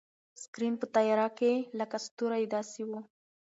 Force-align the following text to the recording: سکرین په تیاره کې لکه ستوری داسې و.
سکرین 0.43 0.73
په 0.81 0.85
تیاره 0.95 1.27
کې 1.37 1.51
لکه 1.79 1.97
ستوری 2.05 2.43
داسې 2.53 2.81
و. 2.87 2.91